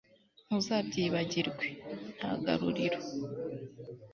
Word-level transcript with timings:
ntuzabyibagirwe, 0.45 1.67
nta 2.17 2.31
garuriro 2.43 2.99